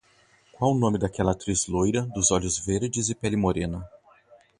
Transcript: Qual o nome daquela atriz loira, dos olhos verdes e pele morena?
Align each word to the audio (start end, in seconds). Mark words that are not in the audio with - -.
Qual 0.51 0.71
o 0.71 0.79
nome 0.79 0.97
daquela 0.97 1.33
atriz 1.33 1.67
loira, 1.67 2.01
dos 2.01 2.31
olhos 2.31 2.57
verdes 2.57 3.07
e 3.09 3.13
pele 3.13 3.35
morena? 3.35 3.87